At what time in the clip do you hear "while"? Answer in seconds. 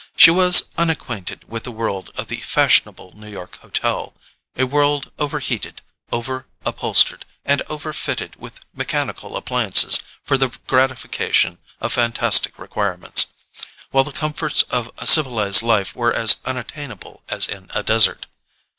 13.91-14.03